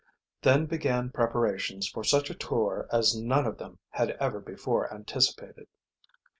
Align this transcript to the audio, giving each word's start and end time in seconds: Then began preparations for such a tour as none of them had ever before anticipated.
Then 0.41 0.65
began 0.65 1.11
preparations 1.11 1.87
for 1.87 2.03
such 2.03 2.31
a 2.31 2.33
tour 2.33 2.87
as 2.91 3.15
none 3.15 3.45
of 3.45 3.59
them 3.59 3.77
had 3.91 4.09
ever 4.19 4.39
before 4.39 4.91
anticipated. 4.91 5.67